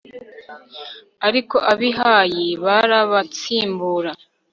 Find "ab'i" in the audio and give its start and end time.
1.71-1.89